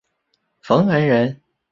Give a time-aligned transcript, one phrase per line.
[0.63, 1.39] 冯恩人。